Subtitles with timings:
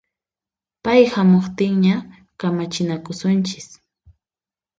[0.83, 1.95] Pay hamuqtinña
[2.39, 3.67] kamachinakusunchis